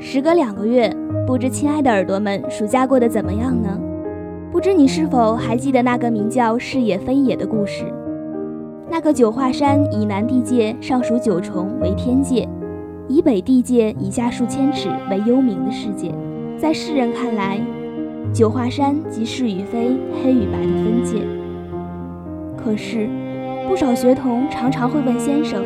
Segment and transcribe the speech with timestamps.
[0.00, 0.88] 时隔两个月，
[1.26, 3.68] 不知亲爱的耳朵们暑假过得怎么样呢？
[4.52, 7.84] 不知你是否还记得那个名叫视野飞野的故事？
[8.88, 12.48] 那个九华山以南地界尚属九重为天界，
[13.08, 16.14] 以北地界以下数千尺为幽冥的世界。
[16.56, 17.60] 在世人看来，
[18.32, 21.18] 九华山即是与非、黑与白的分界。
[22.56, 23.08] 可是，
[23.68, 25.64] 不少学童常常会问先生：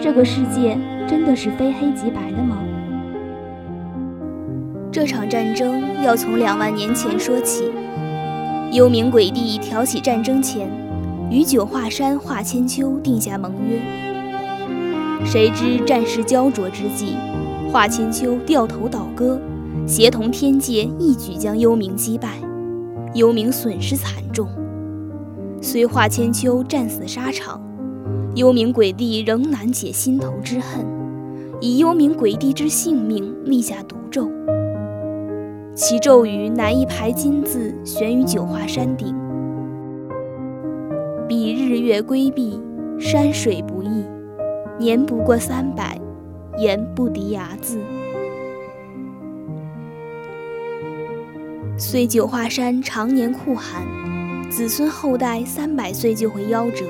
[0.00, 0.78] 这个世界？
[1.06, 2.58] 真的是非黑即白的吗？
[4.96, 7.70] 这场战争要从两万年前说起。
[8.72, 10.70] 幽冥鬼帝挑起战争前，
[11.30, 13.78] 与九华山华千秋定下盟约。
[15.22, 17.14] 谁知战事焦灼之际，
[17.70, 19.38] 华千秋掉头倒戈，
[19.86, 22.30] 协同天界一举将幽冥击败，
[23.12, 24.48] 幽冥损失惨重。
[25.60, 27.60] 虽华千秋战死沙场，
[28.34, 30.86] 幽冥鬼帝仍难解心头之恨。
[31.60, 34.30] 以幽冥鬼帝之性命立下毒咒，
[35.76, 39.14] 其咒语乃一排金字悬于九华山顶
[41.28, 42.58] ：“彼日月归避，
[42.98, 44.02] 山水不易，
[44.78, 46.00] 年不过三百，
[46.56, 47.78] 言不敌牙字。”
[51.76, 53.86] 虽九华山常年酷寒，
[54.48, 56.86] 子孙后代三百岁就会夭折，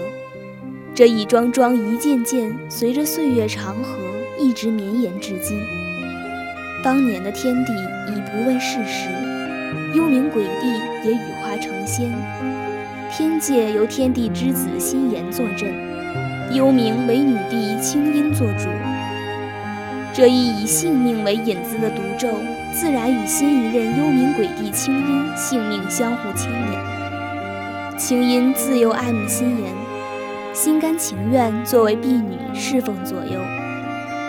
[0.94, 3.98] 这一桩桩一件件，随着岁月长河。
[4.38, 5.58] 一直绵延至今。
[6.86, 9.08] 当年的天帝已不问世时，
[9.92, 10.69] 幽冥鬼帝
[11.02, 12.08] 也羽化成仙。
[13.10, 15.69] 天界由天帝之子心炎坐镇，
[16.52, 18.69] 幽冥为女帝清音做主。
[20.14, 22.28] 这一以性命为引子的毒咒，
[22.72, 27.98] 自然与新一任幽冥鬼帝清音性命相互牵连。
[27.98, 29.75] 清音自幼爱慕心炎，
[30.54, 33.66] 心甘情愿作为婢女侍奉左右。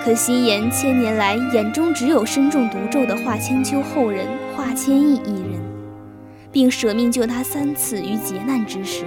[0.08, 4.26] 可心妍千年来眼中只有身中毒咒的华千秋后人
[4.56, 5.60] 华千亿一人，
[6.50, 9.04] 并舍命救他三次于劫难之时。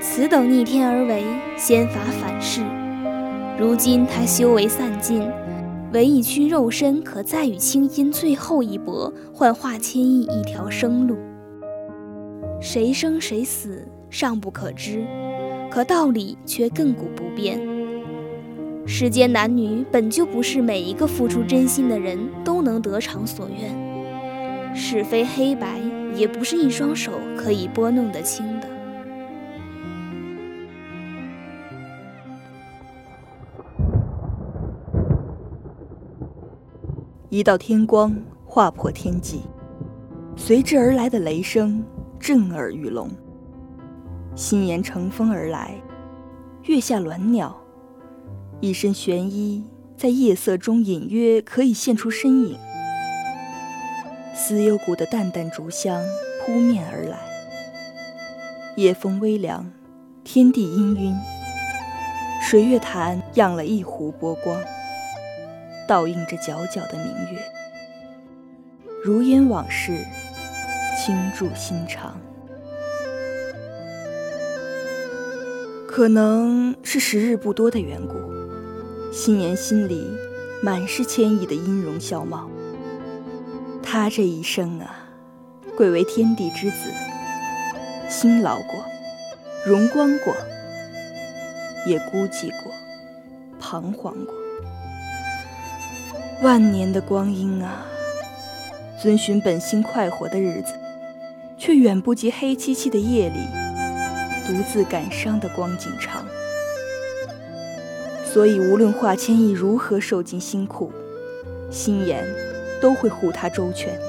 [0.00, 1.22] 此等逆天而为，
[1.58, 2.62] 仙法反噬。
[3.58, 5.30] 如今他修为散尽，
[5.92, 11.18] 唯一躯肉身可再与青音最后一搏，换华千亿一条生路。
[12.62, 15.04] 谁生谁死尚不可知，
[15.70, 17.60] 可道理却亘古不变。
[18.84, 25.80] 世间男女本就不是每一个付出真心的人都能得偿所愿，是非黑白
[26.14, 28.68] 也不是一双手可以拨弄得清的。
[37.28, 38.14] 一道天光
[38.44, 39.40] 划破天际，
[40.36, 41.82] 随之而来的雷声
[42.20, 43.08] 震耳欲聋。
[44.34, 45.74] 心言乘风而来，
[46.64, 47.61] 月下鸾鸟。
[48.62, 49.64] 一身玄衣，
[49.96, 52.56] 在夜色中隐约可以现出身影。
[54.36, 56.00] 思幽谷的淡淡竹香
[56.40, 57.18] 扑面而来，
[58.76, 59.68] 夜风微凉，
[60.22, 61.12] 天地氤氲，
[62.40, 64.62] 水月潭漾了一湖波光，
[65.88, 67.42] 倒映着皎皎的明月，
[69.04, 70.06] 如烟往事，
[70.96, 72.16] 倾注心肠。
[75.88, 78.41] 可能是时日不多的缘故。
[79.12, 80.10] 心妍心里
[80.62, 82.48] 满是歉意的音容笑貌。
[83.82, 85.04] 他这一生啊，
[85.76, 86.90] 贵为天地之子，
[88.08, 88.82] 辛劳过，
[89.66, 90.34] 荣光过，
[91.86, 92.72] 也孤寂过，
[93.60, 94.34] 彷徨过。
[96.40, 97.84] 万年的光阴啊，
[98.98, 100.72] 遵循本心快活的日子，
[101.58, 103.40] 却远不及黑漆漆的夜里
[104.46, 106.24] 独自感伤的光景长。
[108.32, 110.90] 所以，无论华千亿如何受尽辛苦，
[111.70, 112.24] 心妍
[112.80, 114.00] 都会护他周全，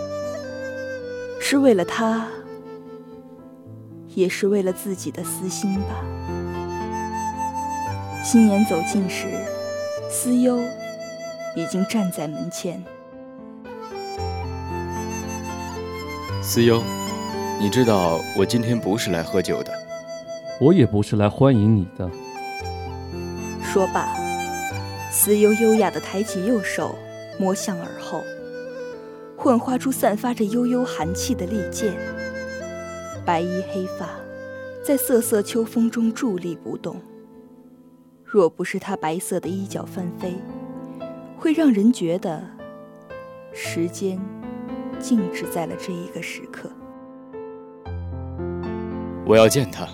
[1.42, 2.26] 是为了他，
[4.16, 6.06] 也是为了自己的私心吧。
[8.24, 9.28] 心妍走近时，
[10.10, 10.58] 思悠
[11.54, 12.82] 已经站在门前。
[16.42, 16.82] 思悠，
[17.60, 19.74] 你知道我今天不是来喝酒的，
[20.62, 22.10] 我也不是来欢迎你的。
[23.74, 24.08] 说罢，
[25.10, 26.94] 思悠优雅地抬起右手，
[27.40, 28.22] 摸向耳后，
[29.36, 31.92] 幻化出散发着悠悠寒气的利剑。
[33.26, 34.12] 白衣黑发，
[34.86, 37.02] 在瑟瑟秋风中伫立不动。
[38.24, 40.36] 若不是他白色的衣角翻飞，
[41.36, 42.44] 会让人觉得
[43.54, 44.22] 时间。
[45.00, 46.70] 静止在了这一个时刻。
[49.26, 49.88] 我要见他。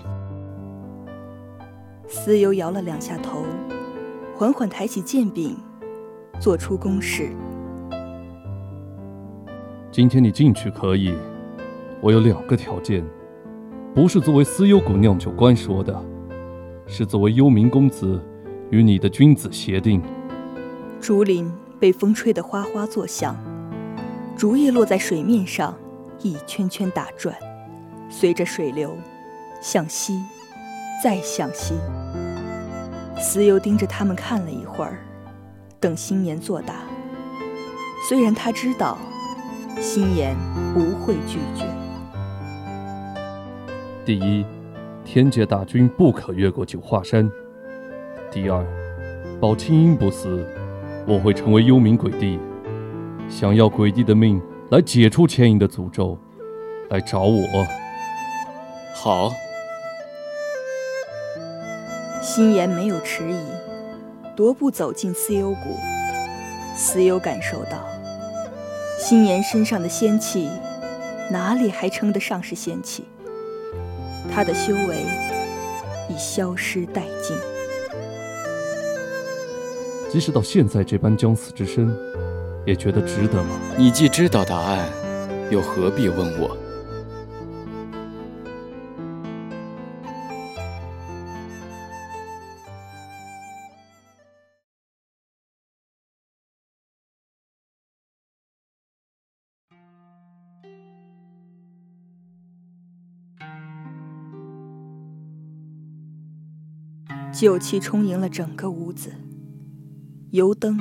[2.12, 3.44] 思悠摇了两下头，
[4.34, 5.56] 缓缓抬起剑柄，
[6.40, 7.30] 做出攻势。
[9.92, 11.14] 今天你进去可以，
[12.00, 13.04] 我有两个条件，
[13.94, 16.04] 不是作为思幽谷酿酒官说的，
[16.84, 18.20] 是作为幽冥公子
[18.70, 20.02] 与你的君子协定。
[21.00, 21.48] 竹林
[21.78, 23.36] 被风吹得哗哗作响。
[24.36, 25.76] 竹叶落在水面上，
[26.22, 27.36] 一圈圈打转，
[28.08, 28.96] 随着水流
[29.60, 30.20] 向西，
[31.04, 31.74] 再向西。
[33.20, 34.98] 思悠盯着他们看了一会儿，
[35.78, 36.76] 等心妍作答。
[38.08, 38.96] 虽然他知道
[39.78, 40.34] 心妍
[40.72, 41.66] 不会拒绝。
[44.06, 44.44] 第一，
[45.04, 47.30] 天界大军不可越过九华山。
[48.30, 48.64] 第二，
[49.38, 50.44] 保清音不死，
[51.06, 52.38] 我会成为幽冥鬼帝。
[53.28, 54.40] 想要鬼帝的命
[54.70, 56.18] 来解除牵引的诅咒，
[56.88, 57.44] 来找我。
[58.94, 59.30] 好。
[62.22, 63.36] 心妍没有迟疑，
[64.36, 65.76] 踱步走进思幽谷。
[66.76, 67.88] 思幽感受到，
[68.98, 70.48] 心妍身上的仙气，
[71.30, 73.04] 哪里还称得上是仙气？
[74.32, 75.06] 他的修为
[76.08, 77.36] 已消失殆尽。
[80.10, 81.94] 即使到现在这般将死之身。
[82.66, 83.58] 也觉得值得吗？
[83.78, 84.86] 你既知道答案，
[85.50, 86.54] 又何必问我？
[107.40, 109.14] 酒气充盈了整个屋子，
[110.32, 110.78] 油灯。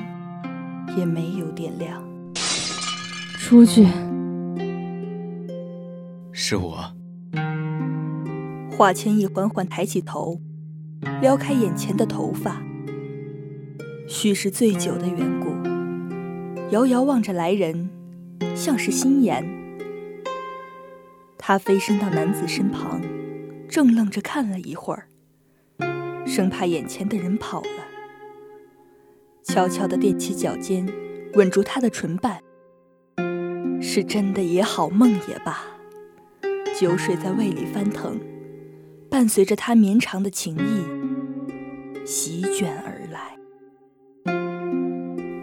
[0.97, 2.03] 也没有点亮。
[3.37, 3.87] 出去。
[6.33, 6.93] 是我。
[8.77, 10.41] 华千意缓缓抬起头，
[11.21, 12.61] 撩开眼前的头发。
[14.05, 15.53] 许是醉酒的缘故，
[16.71, 17.89] 遥遥望着来人，
[18.53, 19.47] 像是心妍。
[21.37, 23.01] 他飞身到男子身旁，
[23.69, 25.07] 怔愣着看了一会儿，
[26.39, 27.67] 生怕眼前的人跑了。
[29.43, 30.87] 悄悄地踮起脚尖，
[31.33, 32.41] 吻住他的唇瓣。
[33.81, 35.65] 是真的也好，梦也罢，
[36.79, 38.17] 酒水在胃里翻腾，
[39.09, 43.37] 伴随着他绵长的情意，席卷而来。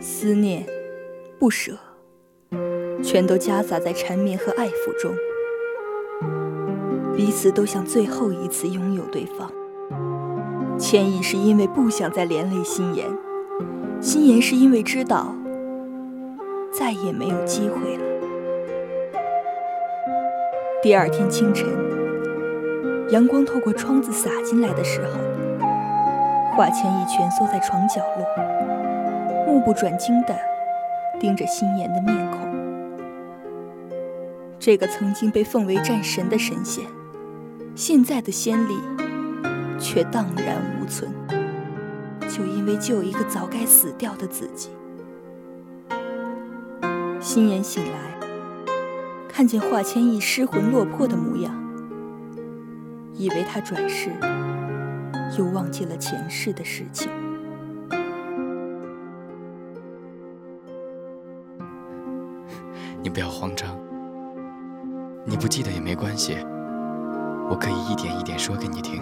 [0.01, 0.65] 思念、
[1.39, 1.79] 不舍，
[3.03, 5.15] 全都夹杂在缠绵和爱抚中。
[7.15, 9.53] 彼此都想最后一次拥有对方。
[10.79, 13.07] 千亿是因为不想再连累心妍。
[14.01, 15.35] 心妍是因为知道
[16.73, 18.05] 再也没有机会了。
[20.83, 21.67] 第二天清晨，
[23.11, 25.19] 阳光透过窗子洒进来的时候，
[26.55, 30.35] 华千一蜷缩在床角落，目不转睛地
[31.19, 32.41] 盯着心妍的面孔。
[34.61, 36.85] 这个曾经被奉为战神的神仙，
[37.75, 38.77] 现在的仙力
[39.79, 41.13] 却荡然无存。
[42.29, 44.69] 就因为救一个早该死掉的自己，
[47.21, 48.19] 心妍醒来，
[49.27, 51.55] 看见华千意失魂落魄的模样，
[53.15, 54.11] 以为他转世，
[55.39, 57.11] 又忘记了前世的事情。
[63.03, 63.79] 你不要慌张，
[65.25, 66.37] 你不记得也没关系，
[67.49, 69.01] 我可以一点一点说给你听。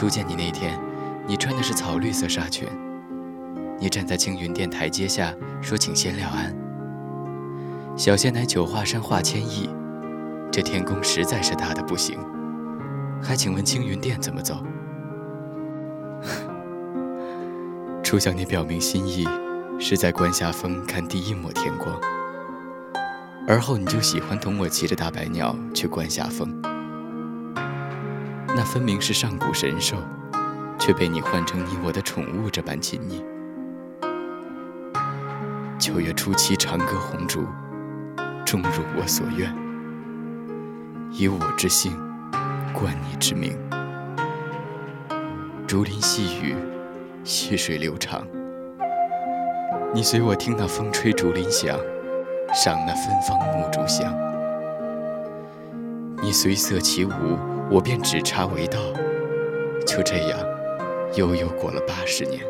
[0.00, 0.80] 初见你那天。
[1.26, 2.66] 你穿的是草绿色纱裙，
[3.78, 6.56] 你站在青云殿台阶下说：“请仙料安。”
[7.98, 9.68] 小仙乃九华山华千意，
[10.50, 12.18] 这天宫实在是大的不行，
[13.22, 14.64] 还请问青云殿怎么走？
[18.02, 19.28] 初向你表明心意，
[19.78, 21.94] 是在观下峰看第一抹天光，
[23.46, 26.59] 而后你就喜欢同我骑着大白鸟去观下峰。
[28.56, 29.96] 那分明是上古神兽，
[30.78, 33.24] 却被你换成你我的宠物这般亲昵。
[35.78, 37.46] 九月初七，长歌红烛，
[38.44, 39.54] 终如我所愿，
[41.12, 41.96] 以我之姓，
[42.74, 43.56] 冠你之名。
[45.66, 46.56] 竹林细雨，
[47.22, 48.26] 溪水流长。
[49.94, 51.78] 你随我听那风吹竹林响，
[52.52, 54.12] 赏那芬芳木竹香。
[56.20, 57.10] 你随色起舞，
[57.70, 58.78] 我便指茶为道。
[59.86, 60.38] 就这样，
[61.16, 62.40] 悠悠过了八十年，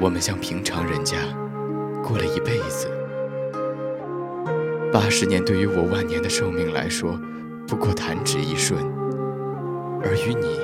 [0.00, 1.16] 我们像平常人家
[2.02, 2.88] 过了一辈子。
[4.92, 7.20] 八十年对于我万年的寿命来说，
[7.66, 8.78] 不过弹指一瞬，
[10.02, 10.58] 而于你，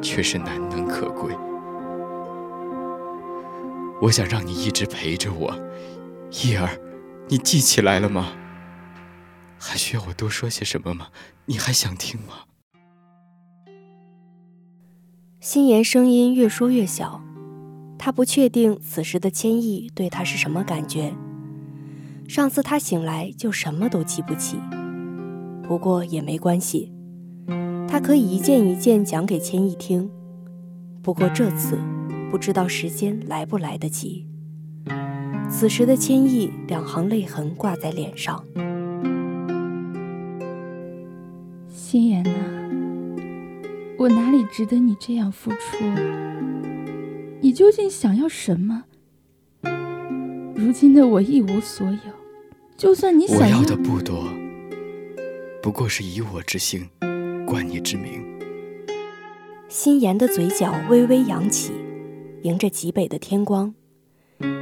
[0.00, 1.34] 却是难能可贵。
[4.00, 5.54] 我想让你一直陪着我，
[6.44, 6.70] 叶儿，
[7.28, 8.28] 你记起来了吗？
[9.64, 11.08] 还需要我多说些什么吗？
[11.46, 12.44] 你还想听吗？
[15.40, 17.22] 心言声音越说越小，
[17.98, 21.14] 他不确定此时的千亿对他是什么感觉。
[22.28, 24.58] 上次他醒来就什么都记不起，
[25.62, 26.92] 不过也没关系，
[27.88, 30.10] 他可以一件一件讲给千亿听。
[31.02, 31.78] 不过这次。
[32.30, 34.26] 不知道时间来不来得及。
[35.48, 38.44] 此时的千亿，两行泪痕挂在脸上。
[41.94, 42.34] 心言呐，
[43.96, 45.84] 我哪里值得你这样付出？
[47.40, 48.82] 你究竟想要什么？
[50.56, 52.12] 如今的我一无所有，
[52.76, 54.24] 就算你想要的不多，
[55.62, 56.90] 不过是以我之姓，
[57.46, 58.24] 冠你之名。
[59.68, 61.74] 心言的嘴角微微扬起。
[62.42, 63.72] 迎着极北的天光，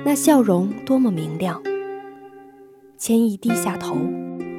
[0.05, 1.63] 那笑容多么明亮。
[2.99, 3.97] 千亿低下头，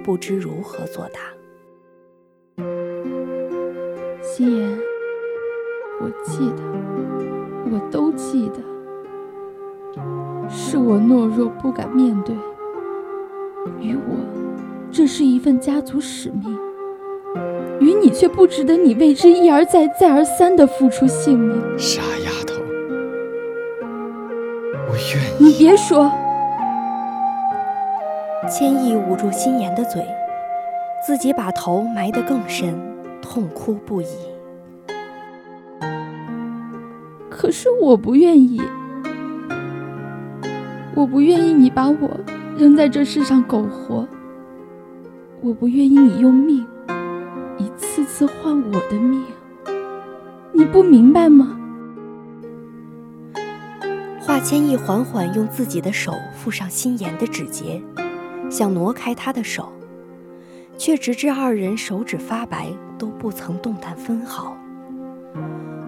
[0.03, 1.19] 不知如何作答。
[4.35, 4.79] 心言，
[6.01, 6.63] 我记得，
[7.71, 8.55] 我都记得，
[10.49, 12.35] 是我懦弱不敢面对。
[13.79, 14.15] 于我，
[14.91, 16.51] 这是一份家族使命；
[17.79, 21.61] 于你，却不值得你为之一而再、再而三的付出性命。
[21.77, 22.55] 傻丫头。
[24.89, 26.11] 我愿意你别说。
[28.49, 30.03] 千亿捂住心妍的嘴，
[31.05, 32.73] 自己把头埋得更深，
[33.23, 34.05] 痛哭不已。
[37.29, 38.61] 可是我不愿意，
[40.93, 42.19] 我不愿意你把我
[42.57, 44.07] 扔在这世上苟活，
[45.41, 46.65] 我不愿意你用命
[47.57, 49.23] 一次次换我的命，
[50.51, 51.57] 你不明白吗？
[54.19, 57.81] 华千意缓缓用自己的手附上心妍的指节，
[58.49, 59.73] 想挪开他的手，
[60.77, 62.67] 却直至二人手指发白
[63.03, 64.55] 都不曾动弹分毫。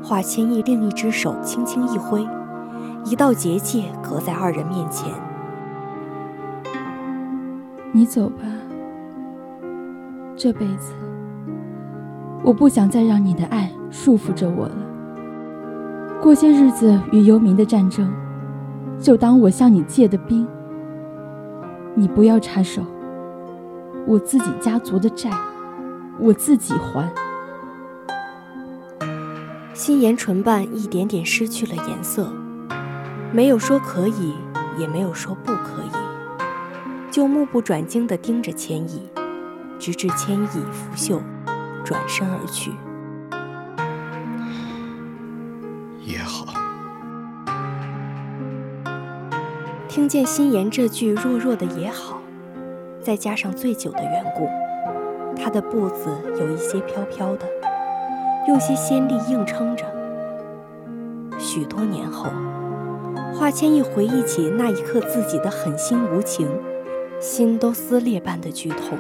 [0.04, 2.28] 华千亿另一只手轻轻一挥，
[3.06, 5.10] 一道结界隔在二人面前。
[7.94, 8.44] 你走吧，
[10.36, 10.92] 这辈子
[12.44, 14.76] 我不想再让你的爱束缚着我了。
[16.22, 18.14] 过些日子与幽冥的战争。
[19.00, 20.48] 就当我向你借的兵，
[21.96, 22.82] 你不要插手。
[24.08, 25.30] 我自己家族的债，
[26.20, 27.12] 我自己还。
[29.74, 32.32] 心妍唇瓣一点点失去了颜色，
[33.34, 34.34] 没有说可以，
[34.80, 39.02] 也没有说不可以，就目不转睛地盯着千亿，
[39.78, 41.22] 直至千亿拂袖，
[41.84, 42.72] 转身而去。
[46.02, 46.46] 也好
[49.90, 52.22] 听见心言这句弱弱的也好，
[53.02, 54.48] 再加上醉酒的缘故，
[55.46, 56.10] 他的步子
[56.40, 57.46] 有一些飘飘的，
[58.48, 59.86] 用些仙力硬撑着。
[61.38, 62.32] 许多年后，
[63.32, 66.50] 华千一回忆起那一刻自己的狠心无情，
[67.20, 68.98] 心都撕裂般的剧痛。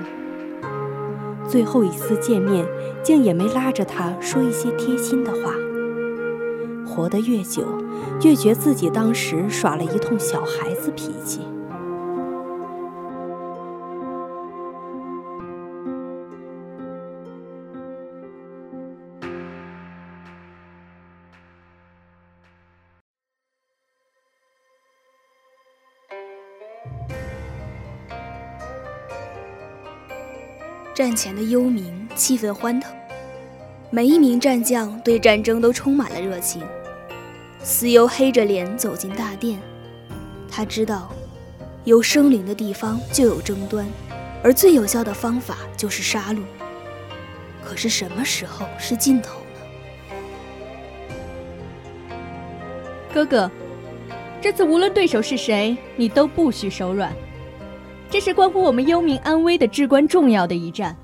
[1.47, 2.63] 最后一次见面，
[3.01, 5.55] 竟也没拉着他说一些贴心的话。
[6.85, 7.63] 活得越久，
[8.21, 11.41] 越觉自己当时耍了一通小孩子脾气。
[30.95, 32.89] 战前的幽冥气氛欢腾，
[33.89, 36.63] 每一名战将对战争都充满了热情。
[37.61, 39.59] 思悠黑着脸走进大殿，
[40.49, 41.11] 他知道，
[41.83, 43.85] 有生灵的地方就有争端，
[44.41, 46.39] 而最有效的方法就是杀戮。
[47.61, 49.41] 可是什么时候是尽头
[52.09, 52.15] 呢？
[53.13, 53.51] 哥哥，
[54.39, 57.11] 这次无论对手是谁，你都不许手软。
[58.09, 60.95] 这是关乎我们幽冥安危的至关重要的一战。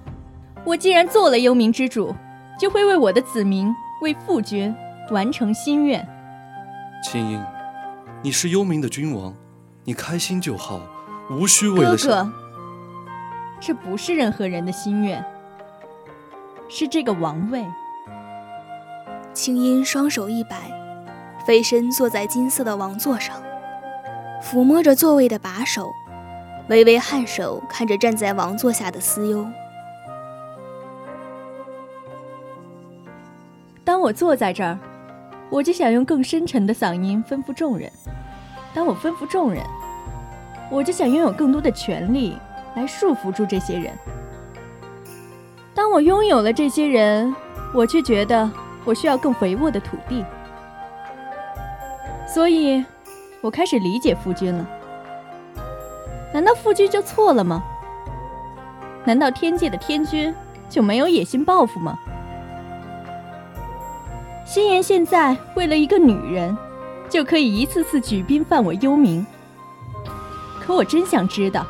[0.64, 2.16] 我既然做了幽冥之主，
[2.60, 4.74] 就会为我的子民，为父爵
[5.10, 6.08] 完成心愿。
[7.04, 7.42] 青音，
[8.22, 9.34] 你是幽冥的君王，
[9.84, 10.80] 你开心就好，
[11.32, 12.32] 无需为了哥哥，
[13.60, 15.26] 这不是任何人的心愿，
[16.70, 17.66] 是这个王位。
[19.34, 20.72] 青音双手一摆，
[21.46, 23.36] 飞身坐在金色的王座上，
[24.44, 25.92] 抚摸着座位的把手，
[26.68, 29.46] 微微颔首，看着站在王座下的思忧。
[33.84, 34.78] 当我坐在这儿。
[35.52, 37.92] 我就想用更深沉的嗓音吩咐众人。
[38.74, 39.62] 当我吩咐众人，
[40.72, 42.38] 我就想拥有更多的权利
[42.74, 43.92] 来束缚住这些人。
[45.76, 47.36] 当我拥有了这些人，
[47.74, 48.50] 我却觉得
[48.86, 50.24] 我需要更肥沃的土地。
[52.26, 52.86] 所以，
[53.42, 54.66] 我开始理解夫君了。
[56.42, 57.64] 难道夫君就错了吗？
[59.06, 60.34] 难道天界的天君
[60.68, 61.96] 就没有野心抱负吗？
[64.44, 66.58] 心妍现在为了一个女人，
[67.08, 69.24] 就可以一次次举兵犯我幽冥。
[70.60, 71.64] 可我真想知道，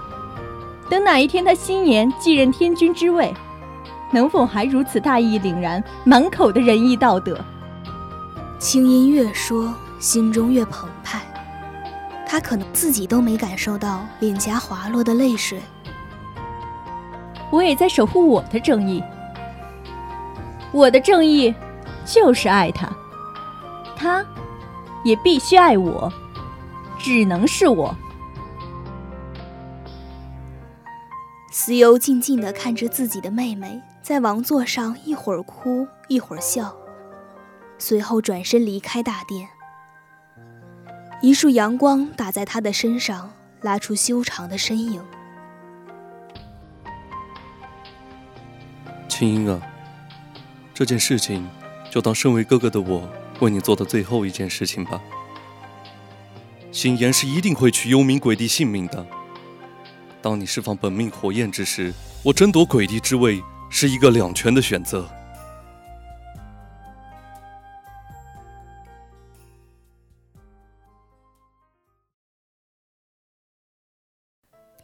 [0.90, 3.34] 等哪一天他心妍继任天君之位，
[4.10, 7.38] 能否还如此大义凛然，满口的仁义道德？
[8.58, 11.20] 青音越说，心中越澎湃。
[12.32, 15.60] 他可能自己都没感受到脸颊滑落的泪水。
[17.52, 19.04] 我也在守护我的正义，
[20.72, 21.54] 我的正义。
[22.06, 22.90] 就是爱他，
[23.98, 24.26] 他
[25.04, 26.12] 也必须爱我，
[26.98, 27.94] 只能是我。
[31.52, 36.74] 思悠静静地看着自己的妹妹在王座上，一会儿哭，一会儿笑，
[37.78, 39.50] 随后转身离开大殿。
[41.22, 43.32] 一束阳光打在他的身上，
[43.62, 45.00] 拉出修长的身影。
[49.08, 49.62] 青音啊，
[50.74, 51.48] 这件事情。
[51.92, 53.06] 就当身为哥哥的我
[53.42, 55.02] 为你做的最后一件事情吧。
[56.72, 59.06] 心妍是一定会取幽冥鬼帝性命的。
[60.22, 65.06] 当你释放本命火焰之时，我争夺鬼帝之位是一个两全的选择。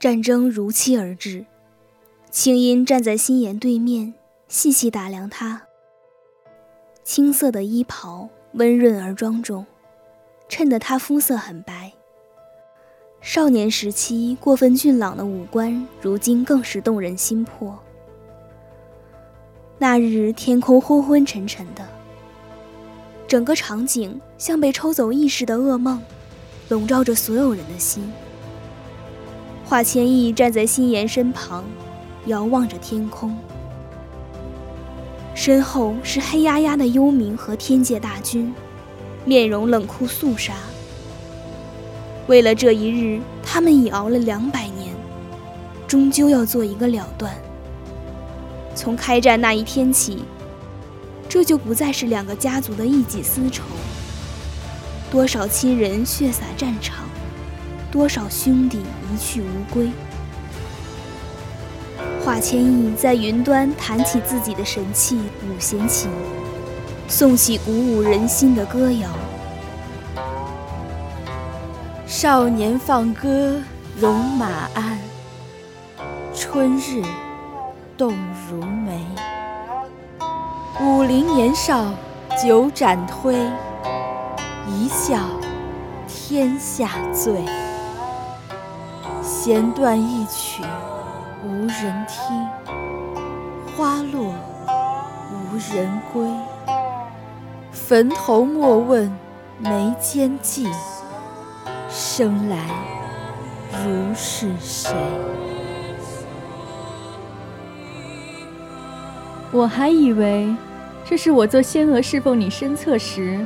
[0.08, 1.46] 战争如期而至，
[2.32, 4.14] 青音站在心妍对面，
[4.48, 5.64] 细细打量他。
[7.04, 9.66] 青色的衣袍温润而庄重，
[10.48, 11.92] 衬得她肤色很白。
[13.20, 17.78] 少年时期过分俊朗的五官，如今更是动人心魄。
[19.78, 21.86] 那日天空昏昏沉沉的，
[23.28, 26.02] 整个场景像被抽走意识的噩梦，
[26.70, 28.10] 笼罩着所有人的心。
[29.70, 31.66] 华千亿站在心妍身旁，
[32.28, 33.38] 遥望着天空。
[35.36, 38.54] 身后是黑压压的幽冥和天界大军，
[39.26, 40.54] 面容冷酷肃杀。
[42.28, 44.96] 为了这一日，他们已熬了两百年，
[45.86, 47.36] 终究要做一个了断。
[48.74, 50.24] 从开战那一天起，
[51.28, 53.66] 这就不再是两个家族的一己私仇。
[55.12, 57.07] 多少亲人血洒战场，
[57.92, 59.90] 多少兄弟一去无归。
[62.24, 66.12] 华千亿在云端弹起自己的神器五弦琴，
[67.10, 69.10] 诵起鼓舞人心的歌谣。
[72.06, 73.62] 少年放歌
[74.00, 75.00] 戎马鞍，
[76.36, 77.02] 春日
[77.98, 78.14] 动
[78.50, 79.06] 如梅。
[80.82, 81.94] 五陵年少
[82.44, 83.36] 九盏推，
[84.70, 85.18] 一笑
[86.08, 87.34] 天下醉。
[89.48, 90.62] 弦断一曲。
[91.42, 92.46] 无人听，
[93.78, 94.34] 花落
[95.32, 96.30] 无人归。
[97.72, 99.10] 坟头莫问
[99.58, 100.70] 眉间计，
[101.90, 102.58] 生来
[103.86, 104.94] 如是谁？
[109.54, 110.54] 我还以为
[111.06, 113.40] 这是我做仙娥侍奉你身侧时，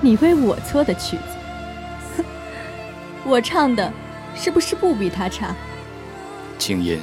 [0.00, 2.24] 你为我搓的曲子。
[3.28, 3.92] 我唱的
[4.34, 5.54] 是不是不比他差？
[6.58, 7.00] 青音，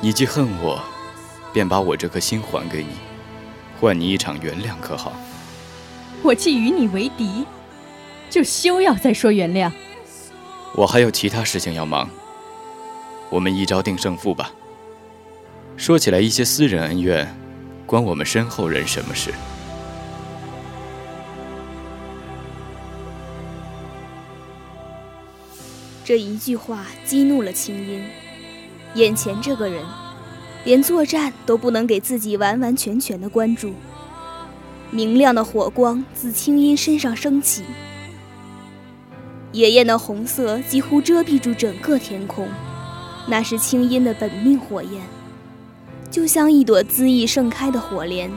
[0.00, 0.82] 你既恨我，
[1.52, 2.90] 便把我这颗心还给你，
[3.80, 5.12] 换你一场原谅，可好？
[6.22, 7.46] 我既与你为敌，
[8.30, 9.70] 就休要再说原谅。
[10.74, 12.08] 我还有其他事情要忙，
[13.30, 14.50] 我们一招定胜负吧。
[15.76, 17.36] 说起来，一些私人恩怨，
[17.84, 19.32] 关我们身后人什么事？
[26.04, 28.04] 这一句话激怒了青音。
[28.94, 29.82] 眼前这个人，
[30.62, 33.72] 连作战都不能给自己完完全全的关注。
[34.90, 37.64] 明亮的火光自青音身上升起，
[39.52, 42.46] 野焰的红色几乎遮蔽住整个天空。
[43.26, 45.00] 那是青音的本命火焰，
[46.10, 48.30] 就像一朵恣意盛开的火莲，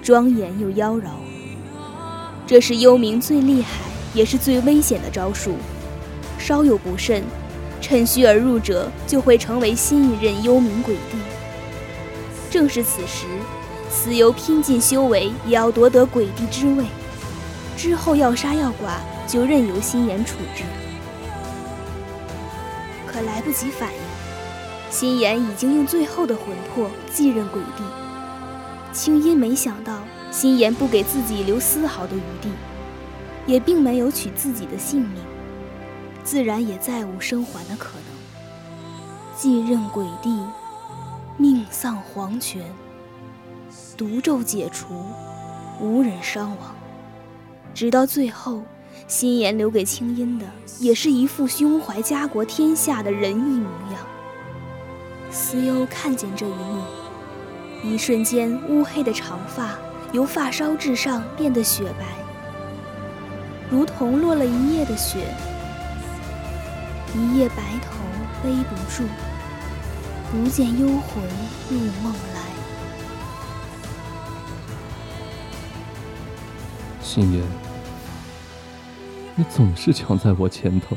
[0.00, 1.08] 庄严又妖娆。
[2.46, 3.80] 这是幽冥最厉害
[4.14, 5.56] 也是最危险的招数。
[6.40, 7.22] 稍有不慎，
[7.82, 11.18] 趁虚而入者就会成为新一任幽冥鬼帝。
[12.50, 13.26] 正是此时，
[13.90, 16.84] 死由拼尽修为也要夺得鬼帝之位，
[17.76, 20.64] 之后要杀要剐就任由心妍处置。
[23.06, 23.98] 可来不及反应，
[24.90, 27.84] 心妍已经用最后的魂魄继任鬼帝。
[28.92, 29.98] 青音没想到
[30.32, 32.48] 心妍不给自己留丝毫的余地，
[33.46, 35.22] 也并没有取自己的性命。
[36.24, 38.04] 自然也再无生还的可能。
[39.36, 40.38] 继任鬼帝，
[41.36, 42.62] 命丧黄泉，
[43.96, 44.94] 毒咒解除，
[45.80, 46.74] 无人伤亡。
[47.72, 48.62] 直到最后，
[49.08, 50.44] 心妍留给青音的，
[50.78, 54.06] 也是一副胸怀家国天下的仁义模样。
[55.30, 56.82] 思幽看见这一幕，
[57.82, 59.78] 一瞬间，乌黑的长发
[60.12, 62.04] 由发梢至上变得雪白，
[63.70, 65.18] 如同落了一夜的雪。
[67.14, 67.98] 一夜白头
[68.42, 69.04] 悲不住，
[70.30, 71.22] 不见幽魂
[71.68, 72.40] 入梦来。
[77.02, 77.44] 心妍，
[79.34, 80.96] 你总是抢在我前头。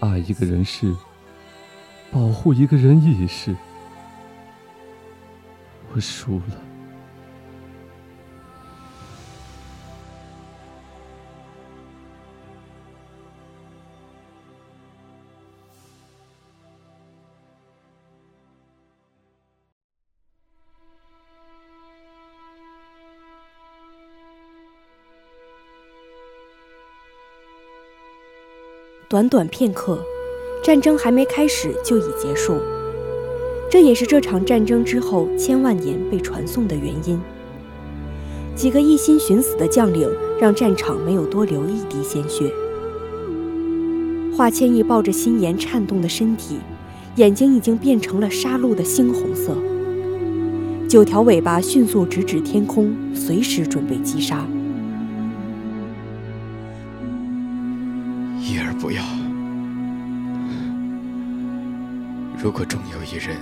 [0.00, 0.94] 爱一个人是，
[2.12, 3.56] 保护一个人亦是。
[5.92, 6.73] 我输了。
[29.14, 29.96] 短短片刻，
[30.60, 32.56] 战争还没开始就已结束。
[33.70, 37.16] 这也是这场战争之后千万年被传送的原因。
[38.56, 42.52] 几个一心寻死的将领，让战场没有多流一滴鲜血。
[44.36, 46.58] 华千亿抱着心妍颤动的身体，
[47.14, 49.56] 眼睛已经变成了杀戮的猩红色。
[50.88, 54.44] 九条尾巴迅速直指天空，随时准备击杀。
[58.84, 59.02] 不要！
[62.36, 63.40] 如果终有一人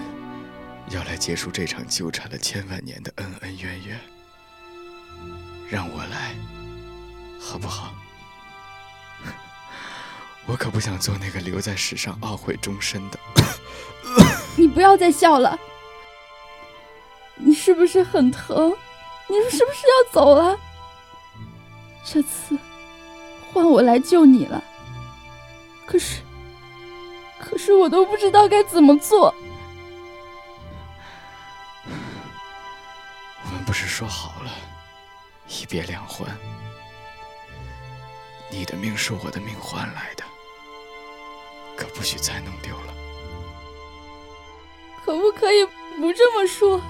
[0.90, 3.98] 要来结束这场纠缠了千万年的恩恩怨怨，
[5.68, 6.36] 让我来，
[7.40, 7.92] 好不好？
[10.46, 13.18] 我可不想做那个留在史上懊悔终身的。
[14.54, 15.58] 你不要再笑了！
[17.34, 18.72] 你是不是很疼？
[19.26, 20.56] 你是不是要走了？
[22.04, 22.56] 这次
[23.52, 24.62] 换我来救你了。
[25.92, 26.22] 可是，
[27.38, 29.34] 可是我都不知道该怎么做。
[33.44, 34.50] 我们不是说好了，
[35.48, 36.26] 一别两宽？
[38.50, 40.24] 你的命是我的命换来的，
[41.76, 42.94] 可不许再弄丢了。
[45.04, 45.62] 可不可以
[46.00, 46.80] 不这么说？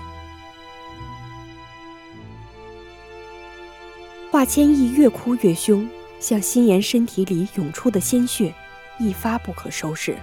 [4.31, 8.55] 华千亿越哭越凶，向心妍身体里涌出的鲜血。
[8.98, 10.16] 一发不可收拾。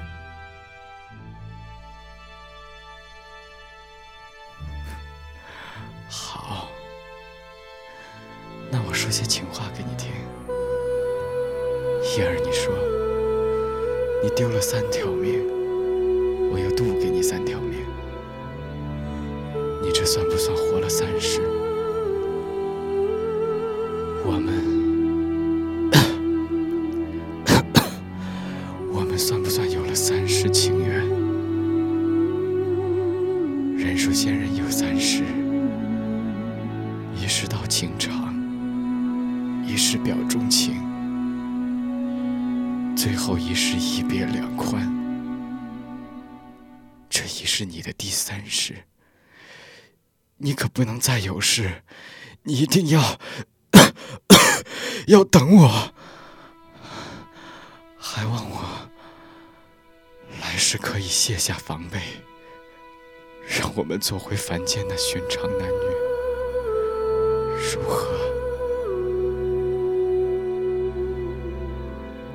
[29.19, 31.05] 算不算有了三世情缘？
[33.77, 35.25] 人说仙人有三世：
[37.13, 38.34] 一世道情长，
[39.67, 40.73] 一世表钟情，
[42.95, 44.89] 最后一世一别两宽。
[47.10, 48.86] 这已是你的第三世，
[50.38, 51.84] 你可不能再有事，
[52.43, 53.19] 你一定要
[55.08, 55.93] 要等我，
[57.97, 58.89] 还望我。
[60.60, 61.98] 是可以卸下防备，
[63.48, 65.74] 让我们做回凡间那寻常男女，
[67.74, 68.10] 如何？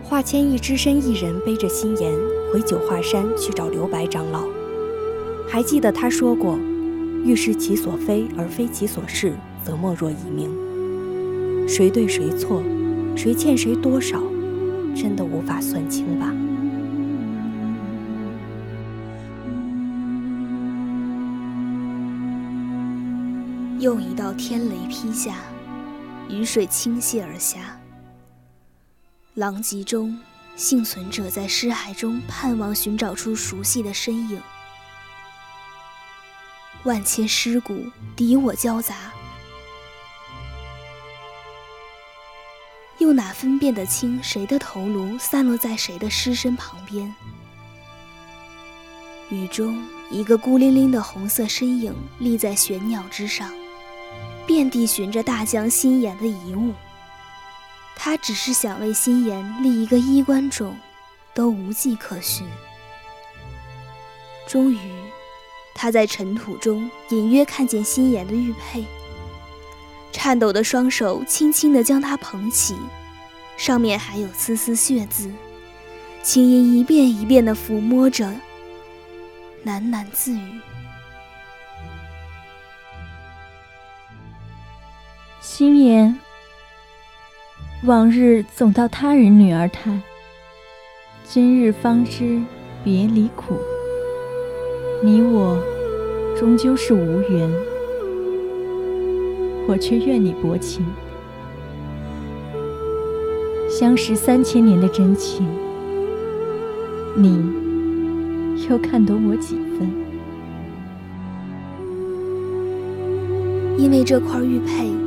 [0.02, 2.12] 华千义只身一人背着心言
[2.52, 4.48] 回九华山去找刘白长老。
[5.46, 6.58] 还记得他说过
[7.24, 10.50] ：“欲是其所非而非其所是，则莫若以明。”
[11.68, 12.62] 谁对谁错，
[13.14, 14.22] 谁欠谁多少，
[14.96, 16.34] 真的无法算清吧？
[23.84, 25.36] 又一道天雷劈下，
[26.30, 27.78] 雨水倾泻而下。
[29.34, 30.18] 狼藉中，
[30.56, 34.40] 幸存者在尸骸中盼望寻找出熟悉的身影。
[36.84, 37.84] 万千尸骨，
[38.16, 39.12] 敌我交杂，
[42.96, 47.14] 又哪分辨得清谁的头颅散落在谁的尸身旁边？
[49.28, 53.52] 雨中，一个孤零零的红色身影立在悬鸟之上，
[54.46, 56.72] 遍地寻着大将心妍的遗物。
[57.96, 60.74] 他只是想为心妍立一个衣冠冢，
[61.32, 62.46] 都无迹可寻。
[64.46, 64.78] 终于，
[65.74, 68.84] 他在尘土中隐约看见心妍的玉佩，
[70.12, 72.76] 颤抖的双手轻轻地将它捧起，
[73.56, 75.32] 上面还有丝丝血渍。
[76.22, 78.24] 青音一遍一遍地抚摸着，
[79.64, 80.60] 喃喃自语
[85.56, 86.18] ：“心妍。”
[87.86, 90.00] 往日总道他人女儿态，
[91.22, 92.42] 今日方知
[92.82, 93.54] 别离苦。
[95.00, 95.56] 你我
[96.36, 97.48] 终究是无缘，
[99.68, 100.84] 我却愿你薄情。
[103.70, 105.46] 相识三千年的真情，
[107.16, 109.88] 你又看懂我几分？
[113.78, 115.03] 因为这块玉佩。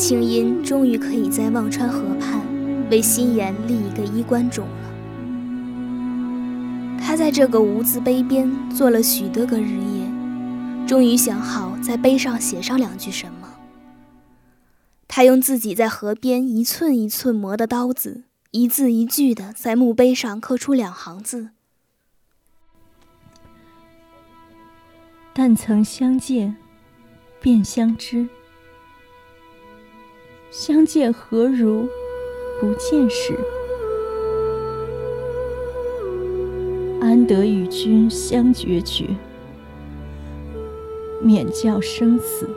[0.00, 2.40] 青音终于可以在忘川河畔
[2.90, 4.90] 为心妍立一个衣冠冢了。
[6.98, 13.46] 他在这个无字碑边坐了许多个日夜，终于想好在碑上写上两句什么。
[15.06, 21.50] 他用自己在河边一寸一寸磨的刀子，一字一句的在墓碑上刻出两行字
[25.34, 26.56] ：“但曾相见，
[27.42, 28.26] 便相知。”
[30.50, 31.88] 相见何如
[32.60, 33.38] 不见时？
[37.00, 39.06] 安得与君相决绝？
[41.22, 42.50] 免教生死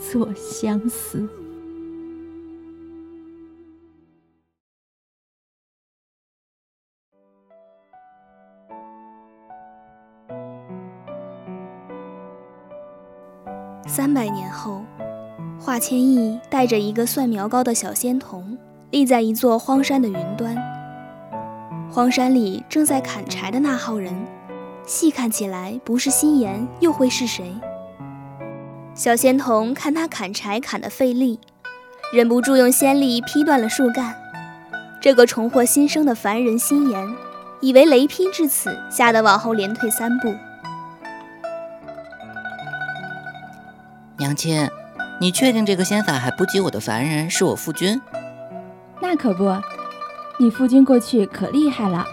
[0.00, 1.28] 作相思。
[13.86, 14.84] 三百年后。
[15.58, 18.56] 华千亿带着一个蒜苗高的小仙童，
[18.90, 20.56] 立在一座荒山的云端。
[21.90, 24.14] 荒山里正在砍柴的那号人，
[24.86, 27.52] 细看起来不是心言，又会是谁？
[28.94, 31.40] 小仙童看他砍柴砍得费力，
[32.12, 34.14] 忍不住用仙力劈断了树干。
[35.00, 37.14] 这个重获新生的凡人心言，
[37.60, 40.32] 以为雷劈至此，吓得往后连退三步。
[44.18, 44.68] 娘亲。
[45.18, 48.00] 你确定这个仙法还不及我的凡人是我夫君？
[49.00, 49.56] 那可不，
[50.38, 52.04] 你夫君过去可厉害了，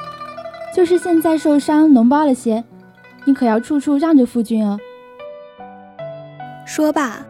[0.73, 2.63] 就是现在受伤脓包了些，
[3.25, 4.79] 你可要处处让着夫君哦。
[6.65, 7.25] 说罢，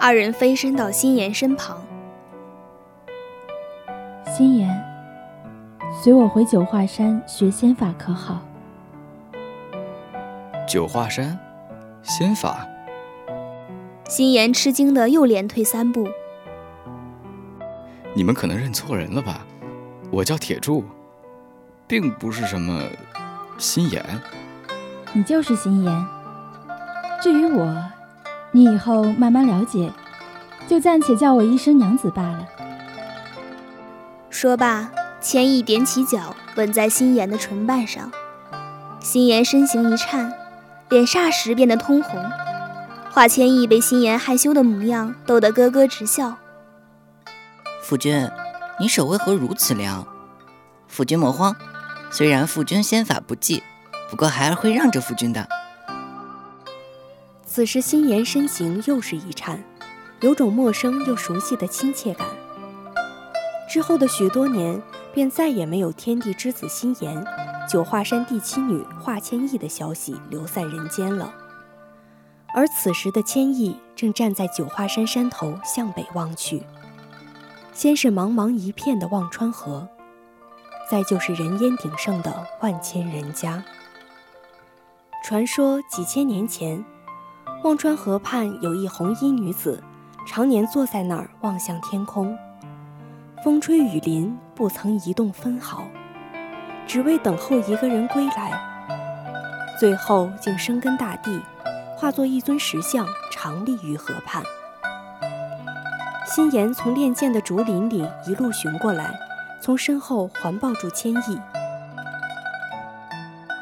[0.00, 1.82] 二人飞身到心妍身旁。
[4.32, 4.84] 心妍，
[6.02, 8.40] 随我回九华山学仙法可好？
[10.66, 11.38] 九华山，
[12.02, 12.66] 仙法。
[14.12, 16.06] 心妍吃惊的又连退三步。
[18.12, 19.46] 你们可能认错人了吧？
[20.10, 20.84] 我叫铁柱，
[21.86, 22.82] 并不是什么
[23.56, 24.04] 心妍。
[25.14, 26.06] 你就是心妍。
[27.22, 27.74] 至于我，
[28.50, 29.90] 你以后慢慢了解，
[30.68, 32.46] 就暂且叫我一声娘子罢了。
[34.28, 34.90] 说罢，
[35.22, 38.12] 千亿踮起脚吻在心妍的唇瓣上，
[39.00, 40.30] 心妍身形一颤，
[40.90, 42.22] 脸霎时变得通红。
[43.14, 46.34] 华千意被心妍害羞的模样逗得咯咯直笑。
[47.82, 48.26] 夫君，
[48.80, 50.06] 你手为何如此凉？
[50.88, 51.54] 夫君莫慌，
[52.10, 53.62] 虽然夫君仙法不济，
[54.08, 55.46] 不过孩儿会让着夫君的。
[57.44, 59.62] 此时心妍身形又是一颤，
[60.20, 62.26] 有种陌生又熟悉的亲切感。
[63.68, 64.80] 之后的许多年，
[65.12, 67.22] 便再也没有天地之子心妍
[67.70, 71.30] 九华山第七女华千亿的消息流散人间了。
[72.54, 76.62] 而此时的千亿正站在九华山山头向北望去，
[77.72, 79.88] 先是茫茫一片的忘川河，
[80.90, 83.64] 再就是人烟鼎盛的万千人家。
[85.24, 86.84] 传说几千年前，
[87.64, 89.82] 忘川河畔有一红衣女子，
[90.26, 92.36] 常年坐在那儿望向天空，
[93.42, 95.84] 风吹雨淋不曾移动分毫，
[96.86, 98.52] 只为等候一个人归来，
[99.80, 101.40] 最后竟生根大地。
[102.02, 104.42] 化作一尊石像，长立于河畔。
[106.26, 109.16] 心妍从练剑的竹林里一路寻过来，
[109.60, 111.40] 从身后环抱住千亿。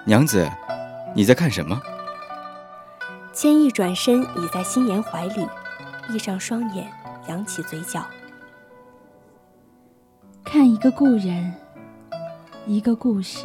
[0.07, 0.51] 娘子，
[1.15, 1.79] 你在看什么？
[3.31, 5.47] 千亿转身倚在心妍怀里，
[6.09, 6.91] 闭上双眼，
[7.29, 8.03] 扬起嘴角，
[10.43, 11.53] 看一个故人，
[12.67, 13.45] 一个故事。